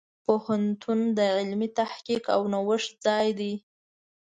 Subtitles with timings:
[0.25, 3.53] پوهنتون د علمي تحقیق او نوښت ځای دی.